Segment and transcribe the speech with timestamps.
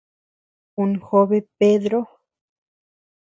[0.75, 2.09] Ún jobe Pedro.